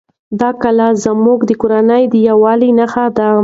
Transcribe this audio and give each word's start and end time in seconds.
دا 0.39 0.49
کلا 0.61 0.87
زموږ 1.05 1.39
د 1.45 1.51
کورنۍ 1.61 2.03
د 2.13 2.15
یووالي 2.27 2.69
نښه 2.79 3.05
ده. 3.17 3.29